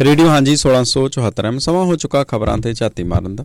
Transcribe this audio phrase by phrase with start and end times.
[0.00, 3.44] Radio ਹਾਂਜੀ 1674 M ਸਮਾਂ ਹੋ ਚੁੱਕਾ ਖਬਰਾਂ ਤੇ ਝਾਤੀ ਮਾਰਨ ਦਾ।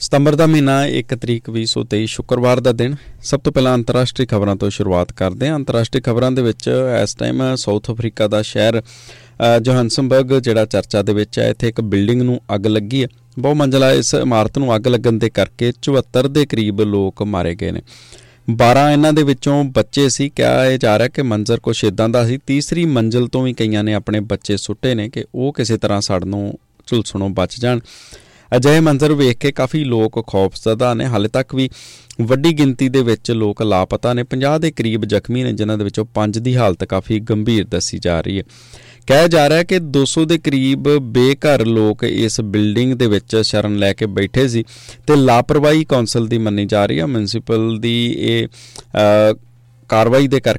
[0.00, 4.70] ਸਤੰਬਰ ਦਾ ਮਹੀਨਾ 1 ਤਰੀਕ 2023 ਸ਼ੁੱਕਰਵਾਰ ਦਾ ਦਿਨ। ਸਭ ਤੋਂ ਪਹਿਲਾਂ ਅੰਤਰਰਾਸ਼ਟਰੀ ਖਬਰਾਂ ਤੋਂ
[4.70, 6.68] ਸ਼ੁਰੂਆਤ ਕਰਦੇ ਹਾਂ। ਅੰਤਰਰਾਸ਼ਟਰੀ ਖਬਰਾਂ ਦੇ ਵਿੱਚ
[7.02, 8.80] ਇਸ ਟਾਈਮ ਸਾਊਥ ਅਫਰੀਕਾ ਦਾ ਸ਼ਹਿਰ
[9.62, 13.08] ਜੋਹਾਨਸਨਬਰਗ ਜਿਹੜਾ ਚਰਚਾ ਦੇ ਵਿੱਚ ਹੈ, ਇੱਥੇ ਇੱਕ ਬਿਲਡਿੰਗ ਨੂੰ ਅੱਗ ਲੱਗੀ ਹੈ।
[13.38, 17.70] ਬਹੁ ਮੰਜ਼ਲਾ ਇਸ ਇਮਾਰਤ ਨੂੰ ਅੱਗ ਲੱਗਣ ਦੇ ਕਰਕੇ 74 ਦੇ ਕਰੀਬ ਲੋਕ ਮਾਰੇ ਗਏ
[17.70, 17.82] ਨੇ।
[18.50, 22.26] 12 ਇਹਨਾਂ ਦੇ ਵਿੱਚੋਂ ਬੱਚੇ ਸੀ, ਕਿਹਾ ਇਹ ਜਾ ਰਿਹਾ ਕਿ ਮੰਜ਼ਰ ਕੁਛ ਇਦਾਂ ਦਾ
[22.26, 26.00] ਸੀ, ਤੀਸਰੀ ਮੰਜ਼ਲ ਤੋਂ ਵੀ ਕਈਆਂ ਨੇ ਆਪਣੇ ਬੱਚੇ ਸੁੱਟੇ ਨੇ ਕਿ ਉਹ ਕਿਸੇ ਤਰ੍ਹਾਂ
[26.00, 27.80] ਸੜ ਨੂੰ ਝੁਲਸਣੋਂ ਬਚ ਜਾਣ।
[28.56, 31.70] ਅਜਿਹੇ ਮੰਜ਼ਰ ਵੇਖ ਕੇ ਕਾਫੀ ਲੋਕ ਖੌਫਜ਼ਦਾ ਨੇ। ਹਾਲੇ ਤੱਕ ਵੀ
[32.20, 36.04] ਵੱਡੀ ਗਿਣਤੀ ਦੇ ਵਿੱਚ ਲੋਕ ਲਾਪਤਾ ਨੇ। 50 ਦੇ ਕਰੀਬ ਜ਼ਖਮੀ ਨੇ, ਜਿਨ੍ਹਾਂ ਦੇ ਵਿੱਚੋਂ
[36.14, 38.44] 5 ਦੀ ਹਾਲਤ ਕਾਫੀ ਗੰਭੀਰ ਦੱਸੀ ਜਾ ਰਹੀ ਹੈ।
[39.06, 43.76] ਕਿਹਾ ਜਾ ਰਿਹਾ ਹੈ ਕਿ 200 ਦੇ ਕਰੀਬ ਬੇਘਰ ਲੋਕ ਇਸ ਬਿਲਡਿੰਗ ਦੇ ਵਿੱਚ ਸ਼ਰਨ
[43.76, 44.64] ਲੈ ਕੇ ਬੈਠੇ ਸੀ
[45.06, 48.48] ਤੇ ਲਾਪਰਵਾਹੀ ਕੌਂਸਲ ਦੀ ਮੰਨੀ ਜਾ ਰਹੀ ਹੈ ਮਿਊਨਿਸਪਲ ਦੀ ਇਹ
[49.90, 50.58] ਕਾਰਵਾਈ ਦੇ ਕਰ,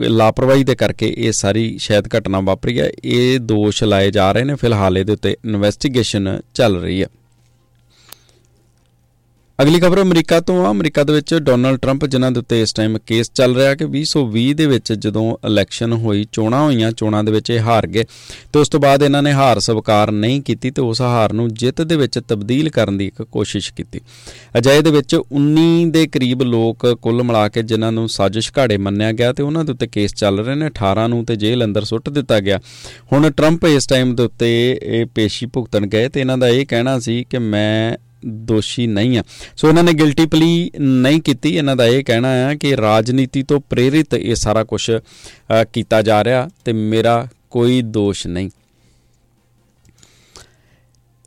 [0.00, 4.54] ਲਾਪਰਵਾਹੀ ਦੇ ਕਰਕੇ ਇਹ ਸਾਰੀ ਸ਼ਾਇਦ ਘਟਨਾ ਵਾਪਰੀ ਹੈ ਇਹ ਦੋਸ਼ ਲਾਏ ਜਾ ਰਹੇ ਨੇ,
[4.54, 7.06] ਫਿਲਹਾਲ ਇਹਦੇ ਉੱਤੇ ਇਨਵੈਸਟੀਗੇਸ਼ਨ ਚੱਲ ਰਹੀ ਹੈ
[9.62, 12.98] ਅਗਲੀ ਖਬਰ, ਅਮਰੀਕਾ ਤੋਂ ਆ। ਅਮਰੀਕਾ ਦੇ ਵਿੱਚ ਡੋਨਲਡ ਟਰੰਪ, ਜਿਨ੍ਹਾਂ ਦੇ ਉੱਤੇ ਇਸ ਟਾਈਮ
[12.98, 17.50] ਕੇਸ ਚੱਲ ਰਿਹਾ ਕਿ 2020 ਦੇ ਵਿੱਚ ਜਦੋਂ ਇਲੈਕਸ਼ਨ ਹੋਈ, ਚੋਣਾਂ ਹੋਈਆਂ, ਚੋਣਾਂ ਦੇ ਵਿੱਚ
[17.50, 18.04] ਇਹ ਹਾਰ ਗਏ।
[18.52, 21.82] ਤੇ ਉਸ ਤੋਂ ਬਾਅਦ ਇਹਨਾਂ ਨੇ ਹਾਰ ਸਵੀਕਾਰ ਨਹੀਂ ਕੀਤੀ ਤੇ ਉਸ ਹਾਰ ਨੂੰ ਜਿੱਤ
[21.82, 24.00] ਦੇ ਵਿੱਚ ਤਬਦੀਲ ਕਰਨ ਦੀ ਇੱਕ ਕੋਸ਼ਿਸ਼ ਕੀਤੀ।
[24.58, 29.12] ਅਜਿਹੇ ਦੇ ਵਿੱਚ 19 ਦੇ ਕਰੀਬ ਲੋਕ ਕੁੱਲ ਮਿਲਾ ਕੇ ਜਿਨ੍ਹਾਂ ਨੂੰ ਸਾਜ਼ਿਸ਼ ਘਾੜੇ ਮੰਨਿਆ
[29.12, 32.08] ਗਿਆ ਤੇ ਉਹਨਾਂ ਦੇ ਉੱਤੇ ਕੇਸ ਚੱਲ ਰਹੇ ਨੇ। 18 ਨੂੰ ਤੇ ਜੇਲ੍ਹ ਅੰਦਰ ਸੁੱਟ
[32.08, 32.60] ਦਿੱਤਾ ਗਿਆ।
[33.12, 36.98] ਹੁਣ ਟਰੰਪ ਇਸ ਟਾਈਮ ਦੇ ਉੱਤੇ ਇਹ ਪੇਸ਼ੀ ਭੁਗਤਣ ਗਏ ਤੇ ਇਹਨਾਂ ਦਾ ਇਹ ਕਹਿਣਾ
[36.98, 39.22] ਸੀ ਕਿ ਮੈਂ ਦੋਸ਼ੀ ਨਹੀਂ ਆ।
[39.56, 43.60] ਸੋ ਇਹਨਾਂ ਨੇ ਗਿਲਟੀ ਪਲੀ ਨਹੀਂ ਕੀਤੀ। ਇਹਨਾਂ ਦਾ ਇਹ ਕਹਿਣਾ ਹੈ ਕਿ ਰਾਜਨੀਤੀ ਤੋਂ
[43.60, 44.90] ਪ੍ਰੇਰਿਤ ਇਹ ਸਾਰਾ ਕੁਝ
[45.72, 48.50] ਕੀਤਾ ਜਾ ਰਿਹਾ ਤੇ ਮੇਰਾ ਕੋਈ ਦੋਸ਼ ਨਹੀਂ।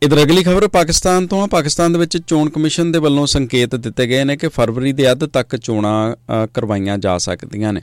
[0.03, 4.07] ਇਧਰ ਅਗਲੀ ਖਬਰ, ਪਾਕਿਸਤਾਨ ਤੋਂ ਆ। ਪਾਕਿਸਤਾਨ ਦੇ ਵਿੱਚ ਚੋਣ ਕਮਿਸ਼ਨ ਦੇ ਵੱਲੋਂ ਸੰਕੇਤ ਦਿੱਤੇ
[4.07, 7.81] ਗਏ ਨੇ ਕਿ ਫਰਵਰੀ ਦੇ ਅੱਧ ਤੱਕ ਚੋਣਾਂ ਕਰਵਾਈਆਂ ਜਾ ਸਕਦੀਆਂ ਨੇ।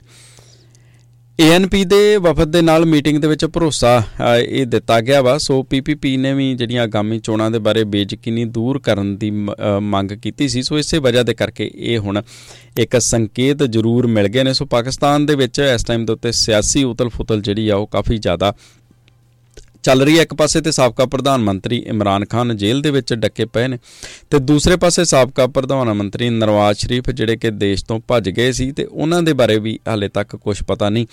[1.41, 4.03] ਏਐਨਪੀ ਦੇ ਵਫਦ ਦੇ ਨਾਲ ਮੀਟਿੰਗ ਦੇ ਵਿੱਚ ਭਰੋਸਾ
[4.45, 8.79] ਇਹ ਦਿੱਤਾ ਗਿਆ ਵਾ। ਸੋ ਪੀਪੀਪੀ ਨੇ ਵੀ ਜਿਹੜੀਆਂ ਆਗਾਮੀ ਚੋਣਾਂ ਦੇ ਬਾਰੇ ਬੇਇੱਜ਼ਤੀ ਦੂਰ
[8.79, 12.21] ਕਰਨ ਦੀ ਮੰਗ ਕੀਤੀ ਸੀ। ਸੋ ਇਸੇ ਵਜ੍ਹਾ ਦੇ ਕਰਕੇ ਇਹ ਹੁਣ
[12.77, 16.83] ਇੱਕ ਸੰਕੇਤ ਜ਼ਰੂਰ ਮਿਲ ਗਏ ਨੇ। ਸੋ ਪਾਕਿਸਤਾਨ ਦੇ ਵਿੱਚ ਇਸ ਟਾਈਮ ਦੇ ਉੱਤੇ ਸਿਆਸੀ
[16.83, 18.53] ਉਤਲ-ਫੁਤਲ ਜਿਹੜੀ ਆ ਉਹ ਕਾਫੀ ਜ਼ਿਆਦਾ
[19.87, 23.45] ਚੱਲ ਰਹੀ ਹੈ। ਇੱਕ ਪਾਸੇ ਤੇ ਸਾਬਕਾ ਪ੍ਰਧਾਨ ਮੰਤਰੀ ਇਮਰਾਨ ਖਾਨ ਜੇਲ੍ਹ ਦੇ ਵਿੱਚ ਡੱਕੇ
[23.45, 23.77] ਪਏ ਨੇ
[24.29, 28.71] ਤੇ ਦੂਸਰੇ ਪਾਸੇ ਸਾਬਕਾ ਪ੍ਰਧਾਨ ਮੰਤਰੀ ਨਰਵਾਜ਼ ਸ਼ਰੀਫ, ਜਿਹੜੇ ਕਿ ਦੇਸ਼ ਤੋਂ ਭੱਜ ਗਏ ਸੀ
[28.71, 31.05] ਤੇ ਉਹਨਾਂ ਦੇ ਬਾਰੇ ਵੀ ਹਾਲੇ ਤੱਕ ਕੁਝ ਪਤਾ ਨਹੀਂ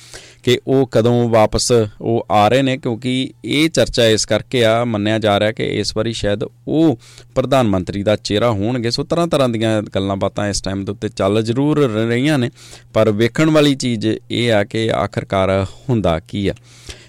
[0.42, 1.70] ਕਿ ਉਹ ਕਦੋਂ ਵਾਪਸ
[2.00, 5.96] ਉਹ ਆ ਰਹੇ ਨੇ, ਕਿਉਂਕਿ ਇਹ ਚਰਚਾ ਇਸ ਕਰਕੇ ਆ, ਮੰਨਿਆ ਜਾ ਰਿਹਾ ਕਿ ਇਸ
[5.96, 6.98] ਵਾਰੀ ਸ਼ਾਇਦ ਉਹ
[7.34, 11.08] ਪ੍ਰਧਾਨ ਮੰਤਰੀ ਦਾ ਚਿਹਰਾ ਹੋਣਗੇ। ਸੋ ਤਰ੍ਹਾਂ ਤਰ੍ਹਾਂ ਦੀਆਂ ਗੱਲਾਂ ਬਾਤਾਂ ਇਸ ਟਾਈਮ ਦੇ ਉੱਤੇ
[11.08, 12.50] ਚੱਲ ਜ਼ਰੂਰ ਰਹੀਆਂ ਨੇ,
[12.92, 16.54] ਪਰ ਵੇਖਣ ਵਾਲੀ ਚੀਜ਼ ਇਹ ਆ ਕਿ ਆਖਰਕਾਰ ਹੁੰਦਾ ਕੀ ਆ।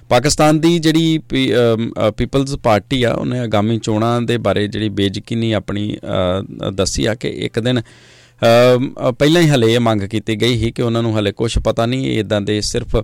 [0.09, 1.19] ਪਾਕਿਸਤਾਨ ਦੀ ਜਿਹੜੀ
[2.17, 5.97] ਪੀਪਲਜ਼ ਪਾਰਟੀ ਆ, ਉਹਨੇ ਆਗਾਮੀ ਚੋਣਾਂ ਦੇ ਬਾਰੇ ਜਿਹੜੀ ਬੇਜਕੀਨੀ ਆਪਣੀ
[6.73, 7.81] ਦੱਸੀ ਆ ਕਿ ਇੱਕ ਦਿਨ
[9.19, 12.19] ਪਹਿਲਾਂ ਹੀ ਹਲੇ ਇਹ ਮੰਗ ਕੀਤੀ ਗਈ ਸੀ ਕਿ ਉਹਨਾਂ ਨੂੰ ਹਲੇ ਕੁਝ ਪਤਾ ਨਹੀਂ
[12.19, 12.95] ਇਦਾਂ ਦੇ ਸਿਰਫ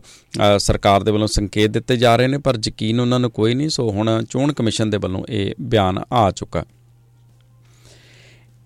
[0.60, 3.90] ਸਰਕਾਰ ਦੇ ਵੱਲੋਂ ਸੰਕੇਤ ਦਿੱਤੇ ਜਾ ਰਹੇ ਨੇ, ਪਰ ਯਕੀਨ ਉਹਨਾਂ ਨੂੰ ਕੋਈ ਨਹੀਂ, ਸੋ
[3.92, 6.66] ਹੁਣ ਚੋਣ ਕਮਿਸ਼ਨ ਦੇ ਵੱਲੋਂ ਇਹ ਬਿਆਨ ਆ ਚੁੱਕਾ।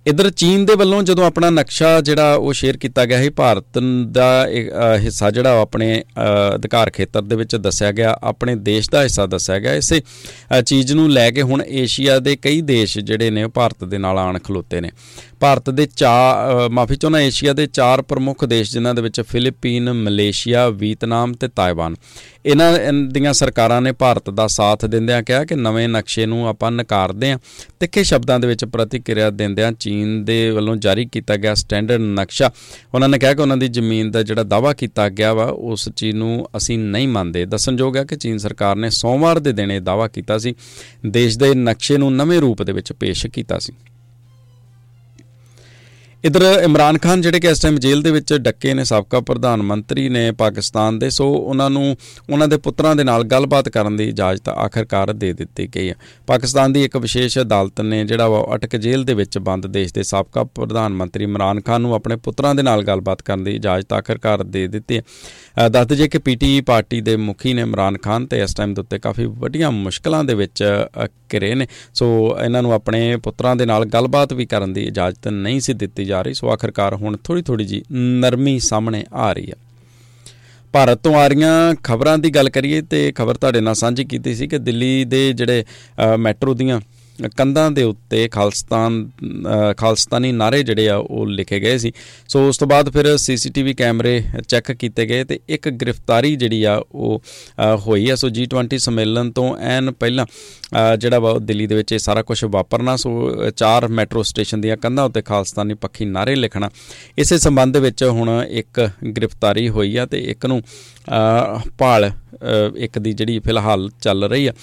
[0.06, 3.80] ਇਧਰ ਚੀਨ ਦੇ ਵੱਲੋਂ ਜਦੋਂ ਆਪਣਾ ਨਕਸ਼ਾ ਜਿਹੜਾ ਉਹ ਸ਼ੇਅਰ ਕੀਤਾ ਗਿਆ ਹੈ ਭਾਰਤ
[4.12, 4.26] ਦਾ
[4.98, 6.04] ਹਿੱਸਾ ਜਿਹੜਾ ਆਪਣੇ
[6.56, 10.02] ਅਧਿਕਾਰ ਖੇਤਰ ਦੇ ਵਿੱਚ ਦੱਸਿਆ ਗਿਆ, ਆਪਣੇ ਦੇਸ਼ ਦਾ ਹਿੱਸਾ ਦੱਸਿਆ ਗਿਆ। ਇਸੇ
[10.66, 14.40] ਚੀਜ਼ ਨੂੰ ਲੈ ਕੇ ਹੁਣ ਏਸ਼ੀਆ ਦੇ ਕਈ ਦੇਸ਼ ਜਿਹੜੇ ਨੇ ਭਾਰਤ ਦੇ ਨਾਲ ਆਣ
[14.40, 14.92] ਖਲੋਤੇ ਨੇ।
[15.46, 16.14] ਭਾਰਤ ਦੇ ਚਾ
[16.72, 21.96] ਮਾਫੀ ਚਾਹਨਾ ਏਸ਼ੀਆ ਦੇ ਚਾਰ ਪ੍ਰਮੁੱਖ ਦੇਸ਼ ਜਿਨ੍ਹਾਂ ਦੇ ਵਿੱਚ ਫਿਲੀਪੀਨ, ਮਲੇਸ਼ੀਆ ਵੀਅਤਨਾਮ ਤੇ ਤਾਇਵਾਨ।
[22.46, 27.32] ਇਹਨਾਂ ਦੀਆਂ ਸਰਕਾਰਾਂ ਨੇ ਭਾਰਤ ਦਾ ਸਾਥ ਦਿੰਦਿਆਂ ਕਿਹਾ ਕਿ ਨਵੇਂ ਨਕਸ਼ੇ ਨੂੰ ਆਪਾਂ ਨਕਾਰਦੇ
[27.32, 27.40] ਹਾਂ।
[27.80, 32.52] ਤਿੱਖੇ ਸ਼ਬਦਾਂ ਦੇ ਵਿੱਚ ਪ੍ਰਤੀਕਿਰਿਆ ਦਿੰਦਿਆਂ ਚੀਨ ਦੇ ਵੱਲੋਂ ਜਾਰੀ ਕੀਤਾ ਗਿਆ ਸਟੈਂਡਰਡ ਨਕਸ਼ਾ।
[32.94, 36.16] ਉਹਨਾਂ ਨੇ ਕਿਹਾ ਕਿ ਉਹਨਾਂ ਦੀ ਜ਼ਮੀਨ ਦਾ ਜਿਹੜਾ ਦਾਵਾ ਕੀਤਾ ਗਿਆ ਵਾ, ਉਸ ਚੀਜ਼
[36.16, 40.08] ਨੂੰ ਅਸੀਂ ਨਹੀਂ ਮੰਨਦੇ। ਦੱਸਣਯੋਗ ਹੈ ਕਿ ਚੀਨ ਸਰਕਾਰ ਨੇ ਸੋਮਵਾਰ ਦੇ ਦਿਨ ਇਹ ਦਾਵਾ
[40.08, 40.56] ਕੀਤਾ ਸੀ।
[41.06, 43.74] ਦੇਸ਼ ਦੇ ਨਕਸ਼ੇ ਨੂੰ ਨਵੇਂ ਰੂਪ ਦੇ ਵਿੱਚ ਪੇਸ਼ ਕੀਤਾ ਸੀ।
[46.26, 50.08] ਇਧਰ ਇਮਰਾਨ ਖਾਨ ਜਿਹੜੇ ਕਿ ਇਸ ਟਾਈਮ ਜੇਲ੍ਹ ਦੇ ਵਿੱਚ ਡੱਕੇ ਨੇ, ਸਾਬਕਾ ਪ੍ਰਧਾਨ ਮੰਤਰੀ
[50.10, 51.96] ਨੇ ਪਾਕਿਸਤਾਨ ਦੇ, ਸੋ ਉਹਨਾਂ ਨੂੰ,
[52.30, 55.96] ਉਹਨਾਂ ਦੇ ਪੁੱਤਰਾਂ ਦੇ ਨਾਲ ਗੱਲਬਾਤ ਕਰਨ ਦੀ ਇਜਾਜ਼ਤ ਆਖਰਕਾਰ ਦੇ ਦਿੱਤੀ ਗਈ ਹੈ।
[56.28, 60.04] ਪਾਕਿਸਤਾਨ ਦੀ ਇੱਕ ਵਿਸ਼ੇਸ਼ ਅਦਾਲਤ ਨੇ ਜਿਹੜਾ ਵਾ ਅਟਕ ਜੇਲ੍ਹ ਦੇ ਵਿੱਚ ਬੰਦ ਦੇਸ਼ ਦੇ
[60.04, 64.44] ਸਾਬਕਾ ਪ੍ਰਧਾਨ ਮੰਤਰੀ ਇਮਰਾਨ ਖਾਨ ਨੂੰ ਆਪਣੇ ਪੁੱਤਰਾਂ ਦੇ ਨਾਲ ਗੱਲਬਾਤ ਕਰਨ ਦੀ ਇਜਾਜ਼ਤ ਆਖਰਕਾਰ
[64.44, 68.54] ਦੇ ਦਿੱਤੀ ਹੈ। ਦੱਸ ਦਈਏ ਕਿ ਪੀਟੀ ਪਾਰਟੀ ਦੇ ਮੁਖੀ ਨੇ ਇਮਰਾਨ ਖਾਨ ਤੇ ਇਸ
[68.54, 70.64] ਟਾਈਮ ਦੇ ਉੱਤੇ ਕਾਫੀ ਵੱਡੀਆਂ ਮੁਸ਼ਕਲਾਂ ਦੇ ਵਿੱਚ
[71.34, 72.08] ਘਿਰੇ ਨੇ, ਸੋ
[72.46, 76.22] ਇਹਨਾਂ ਨੂੰ ਆਪਣੇ ਪੁੱਤਰਾਂ ਦੇ ਨਾਲ ਗੱਲਬਾਤ ਵੀ ਕਰਨ ਦੀ ਇਜਾਜ਼ਤ ਨਹੀਂ ਸੀ ਦਿੱਤੀ ਜਾ
[76.22, 79.56] ਰਹੀ, ਸੋ ਆਖਰਕਾਰ ਹੁਣ ਥੋੜੀ ਥੋੜੀ ਜੀ ਨਰਮੀ ਸਾਹਮਣੇ ਆ ਰਹੀ ਹੈ।
[80.74, 81.54] ਭਾਰਤ ਤੋਂ ਆ ਰਹੀਆਂ
[81.84, 85.64] ਖਬਰਾਂ ਦੀ ਗੱਲ ਕਰੀਏ ਤੇ ਖਬਰ ਤੁਹਾਡੇ ਨਾਲ ਸਾਂਝੀ ਕੀਤੀ ਸੀ ਕਿ ਦਿੱਲੀ ਦੇ ਜਿਹੜੇ
[86.20, 86.80] ਮੈਟਰੋ ਦੀਆਂ
[87.38, 89.10] ਕੰਧਾਂ ਦੇ ਉੱਤੇ ਖਾਲਸਤਾਨ
[89.78, 91.92] ਖਾਲਸਤਾਨੀ ਨਾਰੇ ਜਿਹੜੇ ਆ, ਉਹ ਲਿਖੇ ਗਏ ਸੀ।
[92.30, 96.76] ਸੋ ਉਸ ਤੋਂ ਬਾਅਦ ਫਿਰ ਸੀਸੀਟੀਵੀ ਕੈਮਰੇ ਚੈੱਕ ਕੀਤੇ ਗਏ ਤੇ ਇੱਕ ਗ੍ਰਿਫਤਾਰੀ ਜਿਹੜੀ ਆ,
[96.92, 97.22] ਉਹ
[97.88, 100.26] ਹੋਈ ਆ। ਸੋ G20 ਸੰਮੇਲਨ ਤੋਂ ਐਨ ਪਹਿਲਾਂ
[101.00, 105.06] ਜਿਹੜਾ ਵਾ ਦਿੱਲੀ ਦੇ ਵਿੱਚ ਇਹ ਸਾਰਾ ਕੁਝ ਵਾਪਰਨਾ, ਸੋ ਚਾਰ ਮੈਟਰੋ ਸਟੇਸ਼ਨ ਦੀਆਂ ਕੰਧਾਂ
[105.06, 106.70] ਉੱਤੇ ਖਾਲਸਤਾਨੀ ਪੱਖੀ ਨਾਰੇ ਲਿਖਣਾ,
[107.18, 110.62] ਇਸੇ ਸੰਬੰਧ ਦੇ ਵਿੱਚ ਹੁਣ ਇੱਕ ਗ੍ਰਿਫਤਾਰੀ ਹੋਈ ਆ ਤੇ ਇੱਕ ਨੂੰ
[111.78, 112.12] ਭਾਲ
[112.78, 114.54] ਇੱਕ ਦੀ ਜਿਹੜੀ ਫਿਲਹਾਲ ਚੱਲ ਰਹੀ ਆ।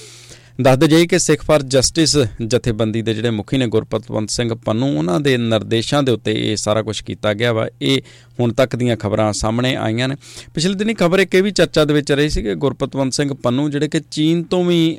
[0.60, 2.16] ਦੱਸਦੇ ਜਾਈ ਕਿ ਸਿੱਖ ਫਾਰ ਜਸਟਿਸ
[2.46, 6.82] ਜਥੇਬੰਦੀ ਦੇ ਜਿਹੜੇ ਮੁਖੀ ਨੇ ਗੁਰਪਤਵੰਤ ਸਿੰਘ ਪੰਨੂ, ਉਹਨਾਂ ਦੇ ਨਿਰਦੇਸ਼ਾਂ ਦੇ ਉੱਤੇ ਇਹ ਸਾਰਾ
[6.82, 8.00] ਕੁਝ ਕੀਤਾ ਗਿਆ ਵਾ। ਇਹ
[8.40, 10.16] ਹੁਣ ਤੱਕ ਦੀਆਂ ਖਬਰਾਂ ਸਾਹਮਣੇ ਆਈਆਂ ਨੇ।
[10.54, 13.69] ਪਿਛਲੇ ਦਿਨੀ ਖਬਰ ਇੱਕ ਇਹ ਵੀ ਚਰਚਾ ਦੇ ਵਿੱਚ ਰਹੀ ਸੀ ਕਿ ਗੁਰਪਤਵੰਤ ਸਿੰਘ ਪੰਨੂ,
[13.70, 14.99] ਜਿਹੜੇ ਕਿ ਚੀਨ ਤੋਂ ਵੀ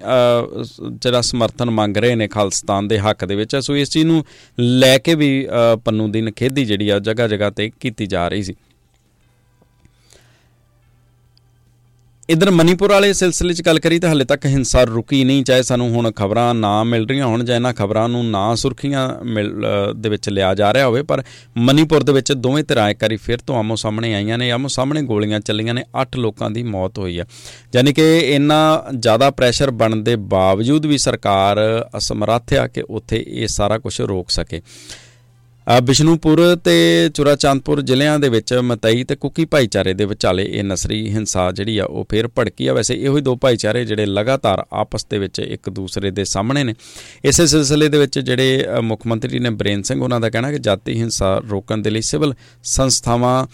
[0.94, 4.24] ਜਿਹੜਾ ਸਮਰਥਨ ਮੰਗ ਰਹੇ ਨੇ ਖਾਲਸਤਾਨ ਦੇ ਹੱਕ ਦੇ ਵਿੱਚ, ਸੋ ਇਸ ਚੀਜ਼ ਨੂੰ
[4.60, 5.48] ਲੈ ਕੇ ਵੀ
[5.86, 8.56] ਪੰਨੂ ਦੀ ਨਖੇਦੀ ਜਿਹੜੀ ਆ ਜਗ੍ਹਾ ਜਗ੍ਹਾ ਤੇ ਕੀਤੀ ਜਾ ਰਹੀ ਸੀ।
[12.34, 15.90] ਇਧਰ ਮਨੀਪੁਰ ਵਾਲੇ ਸਿਲਸਿਲੇ 'ਚ ਗੱਲ ਕਰੀ ਤਾਂ ਹਲੇ ਤੱਕ ਹਿੰਸਾ ਰੁਕੀ ਨਹੀਂ, ਚਾਹੇ ਸਾਨੂੰ
[15.90, 19.08] ਹੁਣ ਖਬਰਾਂ ਨਾ ਮਿਲ ਰਹੀਆਂ ਹੁਣ, ਜਾਂ ਇਹਨਾਂ ਖਬਰਾਂ ਨੂੰ ਨਾ ਸੁਰਖੀਆਂ
[19.96, 21.24] ਦੇ ਵਿੱਚ ਲਿਆ ਜਾ ਰਿਹਾ ਹੋਵੇ, ਪਰ
[21.58, 25.02] ਮਨੀਪੁਰ ਦੇ ਵਿੱਚ ਦੋਵੇਂ ਧਿਰਾਂ ਇੱਕ ਵਾਰੀ ਫਿਰ ਤੋਂ ਆਮੋ ਸਾਹਮਣੇ ਆਈਆਂ ਨੇ, ਆਮੋ ਸਾਹਮਣੇ
[25.04, 27.26] ਗੋਲੀਆਂ ਚੱਲੀਆਂ ਨੇ 8 ਲੋਕਾਂ ਦੀ ਮੌਤ ਹੋਈ ਹੈ
[27.76, 28.60] ਯਾਨੀ ਕਿ ਇੰਨਾ
[28.96, 31.60] ਜ਼ਿਆਦਾ ਪ੍ਰੈਸ਼ਰ ਬਣਨ ਦੇ ਬਾਵਜੂਦ ਵੀ ਸਰਕਾਰ
[31.98, 34.62] ਅਸਮਰੱਥ ਆ ਕਿ ਉੱਥੇ ਇਹ ਸਾਰਾ ਕੁਝ ਰੋਕ ਸਕੇ।
[35.84, 41.52] ਬਿਸ਼ਨੂਪੁਰ ਤੇ ਚੁਰਾਚਾਂਦਪੁਰ ਜ਼ਿਲ੍ਹਿਆਂ ਦੇ ਵਿੱਚ ਮਤਈ ਤੇ ਕੁਕੀ ਭਾਈਚਾਰੇ ਦੇ ਵਿਚਾਲੇ ਇਹ ਨਸਰੀ ਹਿੰਸਾ
[41.52, 45.18] ਜਿਹੜੀ ਆ, ਉਹ ਫੇਰ ਭੜਕੀ ਆ। ਵੈਸੇ ਇਹੋ ਹੀ ਦੋ ਭਾਈਚਾਰੇ ਜਿਹੜੇ ਲਗਾਤਾਰ ਆਪਸ ਦੇ
[45.20, 46.74] ਵਿੱਚ ਇੱਕ ਦੂਸਰੇ ਦੇ ਸਾਹਮਣੇ ਨੇ।
[47.26, 51.00] ਇਸੇ ਸਿਲਸਿਲੇ ਦੇ ਵਿੱਚ ਜਿਹੜੇ ਮੁੱਖ ਮੰਤਰੀ ਨੇ ਬ੍ਰੇਨ ਸਿੰਘ ਉਹਨਾਂ ਦਾ ਕਹਿਣਾ ਕਿ ਜਾਤੀ
[51.00, 52.34] ਹਿੰਸਾ ਰੋਕਣ ਦੇ ਲਈ ਸਿਵਲ
[52.64, 53.46] ਸੰਸਥਾਵਾਂ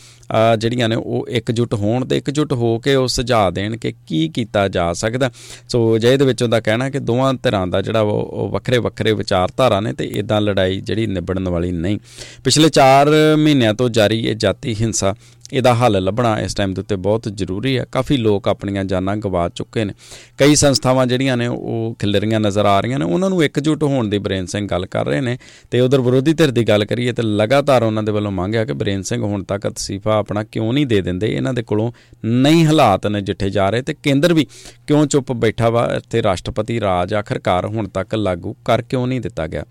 [0.58, 4.68] ਜਿਹੜੀਆਂ ਨੇ ਉਹ ਇਕਜੁੱਟ ਹੋਣ ਤੇ ਇਕਜੁੱਟ ਹੋ ਕੇ ਉਹ ਸੁਝਾਅ ਦੇਣ ਕਿ ਕੀ ਕੀਤਾ
[4.68, 5.32] ਜਾ ਸਕਦਾ।
[5.70, 9.80] ਸੋ ਜੇ ਇਹਦੇ ਵਿੱਚ ਉਹਦਾ ਕਹਿਣਾ ਕਿ ਦੋਵਾਂ ਧਿਰਾਂ ਦਾ ਜਿਹੜਾ ਉਹ ਵੱਖਰੇ ਵੱਖਰੇ ਵਿਚਾਰਧਾਰਾ
[9.80, 11.99] ਨੇ ਤੇ ਇਦਾਂ ਲੜਾਈ ਜਿਹੜੀ ਨਿਬੜਨ ਵਾਲੀ ਨਹੀਂ।
[12.44, 15.16] ਪਿਛਲੇ 4 ਮਹੀਨਿਆਂ ਤੋਂ ਜਾਰੀ ਇਹ ਜਾਤੀ ਹਿੰਸਾ,
[15.54, 19.50] ਇਹਦਾ ਹੱਲ ਲੱਭਣਾ ਇਸ ਟਾਈਮ ਦੇ ਉੱਤੇ ਬਹੁਤ ਜ਼ਰੂਰੀ ਹੈ। ਕਾਫੀ ਲੋਕ ਆਪਣੀਆਂ ਜਾਨਾਂ ਗਵਾ
[19.50, 19.94] ਚੁੱਕੇ ਨੇ।
[20.38, 24.18] ਕਈ ਸੰਸਥਾਵਾਂ ਜਿਹੜੀਆਂ ਨੇ, ਉਹ ਖਿਲਰੀਆਂ ਨਜ਼ਰ ਆ ਰਹੀਆਂ ਨੇ। ਉਹਨਾਂ ਨੂੰ ਇਕਜੁੱਟ ਹੋਣ ਦੀ
[24.18, 25.38] ਬ੍ਰੇਨ ਸਿੰਘ ਗੱਲ ਕਰ ਰਹੇ ਨੇ।
[25.72, 29.02] ਤੇ ਉਧਰ ਵਿਰੋਧੀ ਧਿਰ ਦੀ ਗੱਲ ਕਰੀਏ ਤੇ ਲਗਾਤਾਰ ਉਹਨਾਂ ਦੇ ਵੱਲੋਂ ਮੰਗਿਆ ਕਿ ਬ੍ਰੇਨ
[29.02, 31.36] ਸਿੰਘ ਹੁਣ ਤੱਕ ਤਸੀਫਾ ਆਪਣਾ ਕਿਉਂ ਨਹੀਂ ਦੇ ਦਿੰਦੇ?
[31.36, 31.92] ਇਹਨਾਂ ਦੇ ਕੋਲੋਂ
[32.26, 34.48] ਨਹੀਂ ਹਾਲਾਤ ਨੇ ਜਿੱਠੇ ਜਾ ਰਹੇ। ਤੇ ਕੇਂਦਰ ਵੀ
[34.88, 35.90] ਕਿਉਂ ਚੁੱਪ ਬੈਠਾ ਵਾ?
[35.98, 39.66] ਇੱਥੇ ਰਾਸ਼ਟਰਪਤੀ ਰਾਜ ਆਖਰਕਾਰ ਹੁਣ ਤੱਕ ਲਾਗੂ ਕਰ ਕਿਉਂ ਨਹੀਂ ਦਿੱਤਾ ਗਿਆ?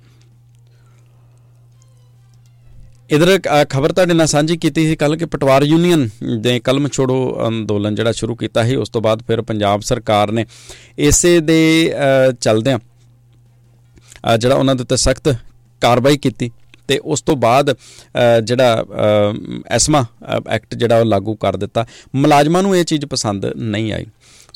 [3.10, 3.38] ਇਧਰ
[3.70, 6.08] ਖਬਰ ਤੁਹਾਡੇ ਨਾਲ ਸਾਂਝੀ ਕੀਤੀ ਸੀ ਕੱਲ ਕਿ ਪਟਵਾਰ ਯੂਨੀਅਨ
[6.40, 7.16] ਦੇ ਕਲਮ ਛੋੜੋ
[7.46, 10.44] ਅੰਦੋਲਨ ਜਿਹੜਾ ਸ਼ੁਰੂ ਕੀਤਾ ਸੀ, ਉਸ ਤੋਂ ਬਾਅਦ ਫਿਰ ਪੰਜਾਬ ਸਰਕਾਰ ਨੇ
[10.98, 11.94] ਇਸੇ ਦੇ
[12.40, 12.78] ਚੱਲਦਿਆਂ
[14.38, 15.34] ਜਿਹੜਾ ਉਹਨਾਂ ਦੇ ਉੱਤੇ ਸਖਤ
[15.82, 16.50] ਕਾਰਵਾਈ ਕੀਤੀ
[16.88, 17.74] ਤੇ ਉਸ ਤੋਂ ਬਾਅਦ
[18.44, 18.84] ਜਿਹੜਾ
[19.70, 20.04] ਐਸਮਾ
[20.50, 24.06] ਐਕਟ ਜਿਹੜਾ ਉਹ ਲਾਗੂ ਕਰ ਦਿੱਤਾ। ਮੁਲਾਜ਼ਮਾਂ ਨੂੰ ਇਹ ਚੀਜ਼ ਪਸੰਦ ਨਹੀਂ ਆਈ।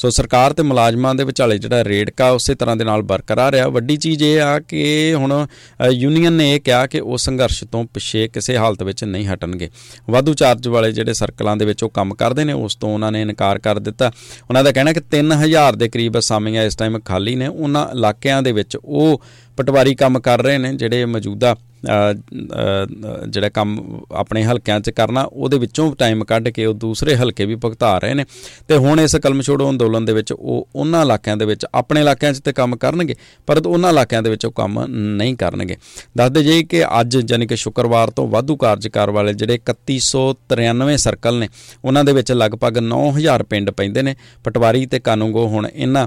[0.02, 3.96] ਸੋ ਸਰਕਾਰ ਤੇ ਮੁਲਾਜ਼ਮਾਂ ਦੇ ਵਿਚਾਲੇ ਜਿਹੜਾ ਰੇਡਕਾ ਉਸੇ ਤਰ੍ਹਾਂ ਦੇ ਨਾਲ ਬਰਕਰਾਰ ਆ ਵੱਡੀ
[3.96, 5.46] ਚੀਜ਼ ਇਹ ਆ ਕਿ ਹੁਣ
[5.90, 9.70] ਯੂਨੀਅਨ ਨੇ ਇਹ ਕਿਹਾ ਕਿ ਉਹ ਸੰਘਰਸ਼ ਤੋਂ ਪਿੱਛੇ ਕਿਸੇ ਹਾਲਤ ਵਿੱਚ ਨਹੀਂ ਹਟਣਗੇ।
[10.10, 13.22] ਵਾਧੂ ਚਾਰਜ ਵਾਲੇ ਜਿਹੜੇ ਸਰਕਲਾਂ ਦੇ ਵਿੱਚ ਉਹ ਕੰਮ ਕਰਦੇ ਨੇ, ਉਸ ਤੋਂ ਉਹਨਾਂ ਨੇ
[13.22, 14.10] ਇਨਕਾਰ ਕਰ ਦਿੱਤਾ।
[14.48, 18.52] ਉਹਨਾਂ ਦਾ ਕਹਿਣਾ ਕਿ 3000 ਦੇ ਕਰੀਬ ਅਸਾਮੀਆਂ ਇਸ ਟਾਈਮ ਖਾਲੀ ਨੇ। ਉਹਨਾਂ ਇਲਾਕਿਆਂ ਦੇ
[18.52, 19.22] ਵਿੱਚ ਉਹ
[19.56, 21.54] ਪਟਵਾਰੀ ਕੰਮ ਕਰ ਰਹੇ ਨੇ, ਜਿਹੜੇ ਮੌਜੂਦਾ
[21.84, 23.78] ਜਿਹੜਾ ਕੰਮ
[24.12, 28.14] ਆਪਣੇ ਹਲਕਿਆਂ 'ਚ ਕਰਨਾ, ਉਹਦੇ ਵਿੱਚੋਂ ਟਾਈਮ ਕੱਢ ਕੇ ਉਹ ਦੂਸਰੇ ਹਲਕੇ ਵੀ ਭੁਗਤਾ ਰਹੇ
[28.14, 28.24] ਨੇ।
[28.68, 32.32] ਤੇ ਹੁਣ ਇਸ ਕਲਮ ਛੋੜੋ ਅੰਦੋਲਨ ਦੇ ਵਿੱਚ ਉਹ ਉਹਨਾਂ ਇਲਾਕਿਆਂ ਦੇ ਵਿੱਚ ਆਪਣੇ ਇਲਾਕਿਆਂ
[32.32, 33.14] 'ਚ ਤੇ ਕੰਮ ਕਰਨਗੇ,
[33.48, 35.76] ਪਰ ਉਹਨਾਂ ਇਲਾਕਿਆਂ ਦੇ ਵਿੱਚ ਉਹ ਕੰਮ ਨਹੀਂ ਕਰਨਗੇ।
[36.16, 41.48] ਦੱਸਦੇ ਜੇ ਕਿ ਅੱਜ ਯਾਨੀ ਕਿ ਸ਼ੁੱਕਰਵਾਰ ਤੋਂ ਵਾਧੂ ਕਾਰਜਕਾਰ ਵਾਲੇ ਜਿਹੜੇ 3193 ਸਰਕਲ ਨੇ,
[41.84, 44.14] ਉਹਨਾਂ ਦੇ ਵਿੱਚ ਲਗਭਗ 9000 ਪਿੰਡ ਪੈਂਦੇ ਨੇ।
[44.44, 46.06] ਪਟਵਾਰੀ ਤੇ ਕਾਨੂੰਗੋ ਹੁਣ ਇਹਨਾਂ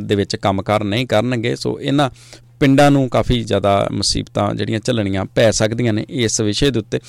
[0.00, 2.10] ਦੇ ਵਿੱਚ ਕੰਮਕਾਰ ਨਹੀਂ ਕਰਨਗੇ, ਸੋ ਇਹਨਾਂ
[2.60, 7.00] ਪਿੰਡਾਂ ਨੂੰ ਕਾਫੀ ਜ਼ਿਆਦਾ ਮੁਸੀਬਤਾਂ ਜਿਹੜੀਆਂ ਚੱਲਣੀਆਂ ਪੈ ਸਕਦੀਆਂ ਨੇ ਇਸ ਵਿਸ਼ੇ ਦੇ ਉੱਤੇ।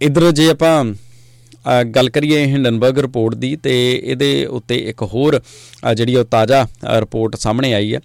[0.00, 0.84] ਇਧਰ ਜੇ ਆਪਾਂ
[1.84, 5.40] ਗੱਲ ਕਰੀਏ ਹਿੰਡਨਬਰਗ ਰਿਪੋਰਟ ਦੀ, ਤੇ ਇਹਦੇ ਉੱਤੇ ਇੱਕ ਹੋਰ
[5.96, 6.66] ਜਿਹੜੀ ਉਹ ਤਾਜ਼ਾ
[7.00, 8.00] ਰਿਪੋਰਟ ਸਾਹਮਣੇ ਆਈ ਹੈ।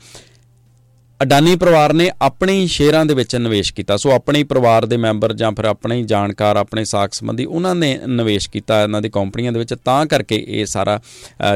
[1.23, 4.97] ਅਡਾਨੀ ਪਰਿਵਾਰ ਨੇ ਆਪਣੇ ਹੀ ਸ਼ੇਅਰਾਂ ਦੇ ਵਿੱਚ ਨਿਵੇਸ਼ ਕੀਤਾ। ਸੋ ਆਪਣੇ ਹੀ ਪਰਿਵਾਰ ਦੇ
[4.97, 9.09] ਮੈਂਬਰ ਜਾਂ ਫਿਰ ਆਪਣੇ ਹੀ ਜਾਣਕਾਰ, ਆਪਣੇ ਸਾਖ ਸੰਬੰਧੀ ਉਹਨਾਂ ਨੇ ਨਿਵੇਸ਼ ਕੀਤਾ ਇਹਨਾਂ ਦੀ
[9.09, 10.99] ਕੰਪਨੀਆਂ ਦੇ ਵਿੱਚ। ਤਾਂ ਕਰਕੇ ਇਹ ਸਾਰਾ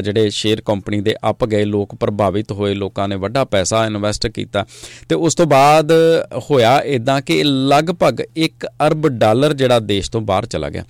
[0.04, 4.66] ਜਿਹੜੇ ਸ਼ੇਅਰ ਕੰਪਨੀ ਦੇ ਅਪ ਗਏ, ਲੋਕ ਪ੍ਰਭਾਵਿਤ ਹੋਏ, ਲੋਕਾਂ ਨੇ ਵੱਡਾ ਪੈਸਾ ਇਨਵੈਸਟ ਕੀਤਾ।
[5.10, 5.92] ਤੇ ਉਸ ਤੋਂ ਬਾਅਦ
[6.50, 10.84] ਹੋਇਆ ਇਦਾਂ ਕਿ ਲਗਭਗ 1 ਅਰਬ ਡਾਲਰ ਜਿਹੜਾ ਦੇਸ਼ ਤੋਂ ਬਾਹਰ ਚਲਾ ਗਿਆ।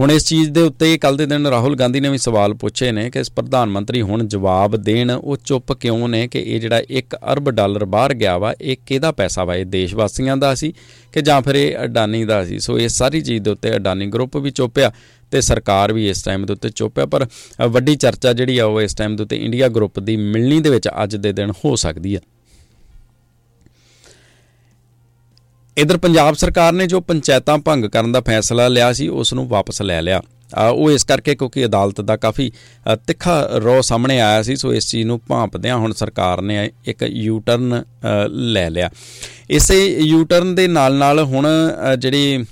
[0.00, 3.08] ਹੁਣ ਇਸ ਚੀਜ਼ ਦੇ ਉੱਤੇ ਕੱਲ ਦੇ ਦਿਨ ਰਾਹੁਲ ਗਾਂਧੀ ਨੇ ਵੀ ਸਵਾਲ ਪੁੱਛੇ ਨੇ
[3.10, 7.16] ਕਿ ਇਸ ਪ੍ਰਧਾਨ ਮੰਤਰੀ ਹੁਣ ਜਵਾਬ ਦੇਣ, ਉਹ ਚੁੱਪ ਕਿਉਂ ਨੇ ਕਿ ਇਹ ਜਿਹੜਾ 1
[7.32, 9.54] ਅਰਬ ਡਾਲਰ ਬਾਹਰ ਗਿਆ ਵਾ, ਇਹ ਕਿਹਦਾ ਪੈਸਾ ਵਾ?
[9.54, 10.72] ਇਹ ਦੇਸ਼ ਵਾਸੀਆਂ ਦਾ ਸੀ
[11.12, 12.58] ਕਿ ਜਾਂ ਫਿਰ ਇਹ ਅਡਾਨੀ ਦਾ ਸੀ?
[12.58, 14.92] ਸੋ ਇਹ ਸਾਰੀ ਚੀਜ਼ ਦੇ ਉੱਤੇ ਅਡਾਨੀ ਗਰੁੱਪ ਵੀ ਚੁੱਪਿਆ
[15.32, 17.26] ਤੇ ਸਰਕਾਰ ਵੀ ਇਸ ਟਾਈਮ ਦੇ ਉੱਤੇ ਚੁੱਪ ਹੈ ਪਰ
[17.68, 20.88] ਵੱਡੀ ਚਰਚਾ ਜਿਹੜੀ ਆ ਉਹ ਇਸ ਟਾਈਮ ਦੇ ਉੱਤੇ ਇੰਡੀਆ ਗਰੁੱਪ ਦੀ ਮਿਲਣੀ ਦੇ ਵਿੱਚ
[21.02, 22.20] ਅੱਜ ਦੇ ਦਿਨ ਹੋ ਸਕਦੀ ਹੈ
[25.78, 29.82] ਇਧਰ ਪੰਜਾਬ ਸਰਕਾਰ ਨੇ ਜੋ ਪੰਚਾਇਤਾਂ ਭੰਗ ਕਰਨ ਦਾ ਫੈਸਲਾ ਲਿਆ ਸੀ, ਉਸ ਨੂੰ ਵਾਪਸ
[29.82, 30.20] ਲੈ ਲਿਆ।
[30.72, 32.50] ਉਹ ਇਸ ਕਰਕੇ ਕਿਉਂਕਿ ਅਦਾਲਤ ਦਾ ਕਾਫੀ
[33.06, 37.38] ਤਿੱਖਾ ਰੋ ਸਾਹਮਣੇ ਆਇਆ ਸੀ, ਸੋ ਇਸ ਚੀਜ਼ ਨੂੰ ਭਾਂਪਦਿਆਂ ਹੁਣ ਸਰਕਾਰ ਨੇ ਇੱਕ ਯੂ
[37.46, 37.82] ਟਰਨ
[38.28, 38.90] ਲੈ ਲਿਆ।
[39.50, 41.46] ਇਸੇ ਯੂ ਟਰਨ ਦੇ ਨਾਲ ਨਾਲ ਹੁਣ
[41.98, 42.44] ਜਿਹੜੀ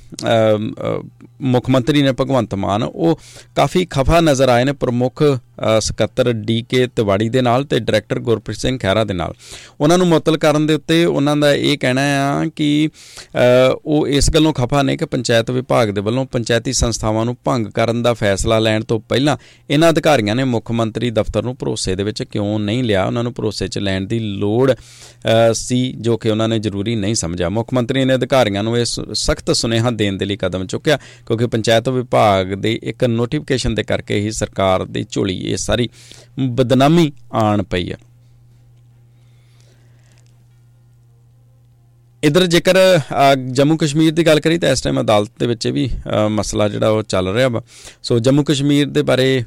[1.41, 3.19] ਮੁੱਖ ਮੰਤਰੀ ਨੇ ਭਗਵੰਤ ਮਾਨ, ਉਹ
[3.57, 5.23] ਕਾਫੀ ਖਫਾ ਨਜ਼ਰ ਆਏ ਨੇ ਪ੍ਰਮੁੱਖ
[5.81, 9.35] ਸਕੱਤਰ ਡੀਕੇ ਤਿਵਾੜੀ ਦੇ ਨਾਲ ਤੇ ਡਾਇਰੈਕਟਰ ਗੁਰਪ੍ਰੀਤ ਸਿੰਘ ਖਹਿਰਾ ਦੇ ਨਾਲ।
[9.81, 12.89] ਉਹਨਾਂ ਨੂੰ ਮੁਅਤਲ ਕਰਨ ਦੇ ਉੱਤੇ ਉਹਨਾਂ ਦਾ ਇਹ ਕਹਿਣਾ ਆ ਕਿ
[13.85, 18.03] ਉਹ ਇਸ ਗੱਲੋਂ ਖਫਾ ਨੇ ਕਿ ਪੰਚਾਇਤ ਵਿਭਾਗ ਦੇ ਵੱਲੋਂ ਪੰਚਾਇਤੀ ਸੰਸਥਾਵਾਂ ਨੂੰ ਭੰਗ ਕਰਨ
[18.03, 19.37] ਦਾ ਫੈਸਲਾ ਲੈਣ ਤੋਂ ਪਹਿਲਾਂ
[19.71, 23.05] ਇਹਨਾਂ ਅਧਿਕਾਰੀਆਂ ਨੇ ਮੁੱਖ ਮੰਤਰੀ ਦਫ਼ਤਰ ਨੂੰ ਭਰੋਸੇ ਦੇ ਵਿੱਚ ਕਿਉਂ ਨਹੀਂ ਲਿਆ?
[23.05, 24.73] ਉਹਨਾਂ ਨੂੰ ਭਰੋਸੇ 'ਚ ਲੈਣ ਦੀ ਲੋੜ
[25.55, 29.51] ਸੀ ਜੋ ਕਿ ਉਹਨਾਂ ਨੇ ਜ਼ਰੂਰੀ ਨਹੀਂ ਸਮਝਿਆ। ਮੁੱਖ ਮੰਤਰੀ ਨੇ ਅਧਿਕਾਰੀਆਂ ਨੂੰ ਇਸ ਸਖਤ
[29.53, 34.31] ਸੁਨੇਹਾ ਦੇਣ ਦੇ ਲਈ ਕਦਮ ਚੁੱਕਿਆ। ਕਿਉਂਕਿ ਪੰਚਾਇਤ ਵਿਭਾਗ ਦੇ ਇੱਕ ਨੋਟੀਫਿਕੇਸ਼ਨ ਦੇ ਕਰਕੇ ਹੀ
[34.31, 35.89] ਸਰਕਾਰ ਦੀ ਝੋਲੀ ਇਹ ਸਾਰੀ
[36.51, 37.97] ਬਦਨਾਮੀ ਆਣ ਪਈ ਹੈ
[42.23, 42.77] ਇਧਰ ਜੇਕਰ
[43.49, 45.89] ਜੰਮੂ ਕਸ਼ਮੀਰ ਦੀ ਗੱਲ ਕਰੀ ਤਾਂ ਇਸ ਟਾਈਮ ਅਦਾਲਤ ਦੇ ਵਿੱਚ ਵੀ
[46.31, 47.63] ਮਸਲਾ ਜਿਹੜਾ ਉਹ ਚੱਲ ਰਿਹਾ ਵਾ।
[48.03, 49.43] ਸੋ ਜੰਮੂ ਕਸ਼ਮੀਰ ਦੇ ਬਾਰੇ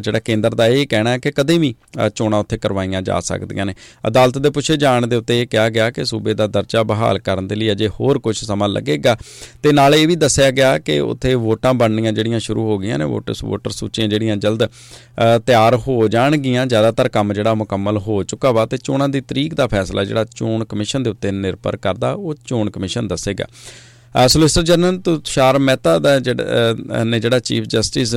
[0.00, 1.74] ਜਿਹੜਾ ਕੇਂਦਰ ਦਾ ਇਹ ਕਹਿਣਾ ਹੈ ਕਿ ਕਦੇ ਵੀ
[2.14, 3.74] ਚੋਣਾਂ ਉੱਥੇ ਕਰਵਾਈਆਂ ਜਾ ਸਕਦੀਆਂ ਨੇ।
[4.08, 7.48] ਅਦਾਲਤ ਦੇ ਪੁੱਛੇ ਜਾਣ ਦੇ ਉੱਤੇ ਇਹ ਕਿਹਾ ਗਿਆ ਕਿ ਸੂਬੇ ਦਾ ਦਰਜਾ ਬਹਾਲ ਕਰਨ
[7.48, 9.16] ਦੇ ਲਈ ਅਜੇ ਹੋਰ ਕੁਝ ਸਮਾਂ ਲੱਗੇਗਾ।
[9.62, 13.04] ਤੇ ਨਾਲੇ ਇਹ ਵੀ ਦੱਸਿਆ ਗਿਆ ਕਿ ਉੱਥੇ ਵੋਟਾਂ ਬਣਨੀਆਂ ਜਿਹੜੀਆਂ ਸ਼ੁਰੂ ਹੋ ਗਈਆਂ ਨੇ
[13.04, 14.66] ਵੋਟਰ ਵੋਟਰ ਸੂਚੀਆਂ ਜਿਹੜੀਆਂ ਜਲਦ
[15.46, 19.66] ਤਿਆਰ ਹੋ ਜਾਣਗੀਆਂ। ਜ਼ਿਆਦਾਤਰ ਕੰਮ ਜਿਹੜਾ ਮੁਕੰਮਲ ਹੋ ਚੁੱਕਾ ਵਾ ਤੇ ਚੋਣਾਂ ਦੀ ਤਰੀਕ ਦਾ
[19.66, 23.44] ਫੈਸਲਾ ਜਿਹੜਾ ਚੋਣ ਕਮਿਸ਼ਨ ਦੇ ਉੱਤੇ ਨਿਰਭਰ ਕਰਦਾ ਉਹ ਚੋਣ ਕਮਿਸ਼ਨ ਦੱਸੇਗਾ।
[24.14, 28.14] ਸੋਲਿਸਿਟਰ ਜਨਰਲ ਤੁਸ਼ਾਰ ਮਹਿਤਾ ਦਾ ਜਿਹੜਾ ਨੇ ਜਿਹੜਾ chief justice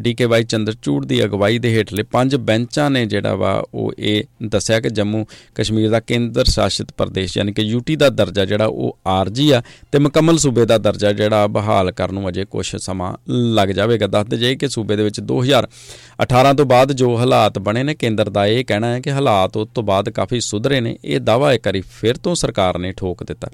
[0.00, 4.80] DK Y Chandrachud ਦੀ ਅਗਵਾਈ ਦੇ ਹੇਠਲੇ ਪੰਜ ਬੈਂਚਾਂ ਨੇ ਜਿਹੜਾ ਵਾ, ਉਹ ਇਹ ਦੱਸਿਆ
[4.80, 9.50] ਕਿ ਜੰਮੂ ਕਸ਼ਮੀਰ ਦਾ ਕੇਂਦਰ ਸ਼ਾਸਿਤ ਪ੍ਰਦੇਸ਼, ਯਾਨੀ ਕਿ ਯੂਟੀ ਦਾ ਦਰਜਾ ਜਿਹੜਾ, ਉਹ ਆਰਜੀ
[9.50, 14.06] ਆ ਤੇ ਮੁਕੰਮਲ ਸੂਬੇ ਦਾ ਦਰਜਾ ਜਿਹੜਾ ਬਹਾਲ ਕਰਨ ਨੂੰ ਅਜੇ ਕੁਝ ਸਮਾਂ ਲੱਗ ਜਾਵੇਗਾ।
[14.06, 18.46] ਦੱਸਦੇ ਜਾਈ ਕਿ ਸੂਬੇ ਦੇ ਵਿੱਚ 2018 ਤੋਂ ਬਾਅਦ ਜੋ ਹਾਲਾਤ ਬਣੇ ਨੇ, ਕੇਂਦਰ ਦਾ
[18.46, 21.80] ਇਹ ਕਹਿਣਾ ਹੈ ਕਿ ਹਾਲਾਤ ਉਸ ਤੋਂ ਬਾਅਦ ਕਾਫੀ ਸੁਧਰੇ ਨੇ। ਇਹ ਦਾਵਾ ਇੱਕ ਵਾਰੀ
[21.92, 23.48] ਫਿਰ ਤੋਂ ਸਰਕਾਰ ਨੇ ਠੋਕ ਦਿੱਤਾ।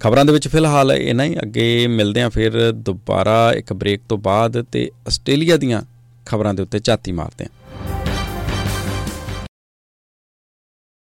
[0.00, 4.62] ਖਬਰਾਂ ਦੇ ਵਿੱਚ ਫਿਲਹਾਲ ਇਨਾ ਹੀ। ਅੱਗੇ ਮਿਲਦੇ ਆਂ ਫਿਰ ਦੁਬਾਰਾ ਇੱਕ ਬ੍ਰੇਕ ਤੋਂ ਬਾਅਦ
[4.62, 5.82] ਤੇ ਆਸਟ੍ਰੇਲੀਆ ਦੀਆਂ
[6.26, 7.48] ਖਬਰਾਂ ਦੇ ਉੱਤੇ ਝਾਤੀ ਮਾਰਦੇ ਆਂ